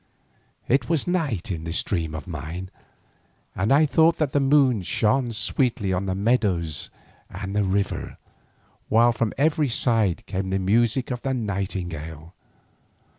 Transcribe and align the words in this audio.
It 0.67 0.89
was 0.89 1.05
night 1.05 1.51
in 1.51 1.63
this 1.63 1.83
dream 1.83 2.15
of 2.15 2.25
mine, 2.25 2.71
and 3.55 3.71
I 3.71 3.85
thought 3.85 4.17
that 4.17 4.31
the 4.31 4.39
moon 4.39 4.81
shone 4.81 5.31
sweetly 5.31 5.93
on 5.93 6.07
the 6.07 6.15
meadows 6.15 6.89
and 7.29 7.55
the 7.55 7.63
river, 7.63 8.17
while 8.89 9.11
from 9.11 9.31
every 9.37 9.69
side 9.69 10.25
came 10.25 10.49
the 10.49 10.57
music 10.57 11.11
of 11.11 11.21
the 11.21 11.35
nightingale. 11.35 12.33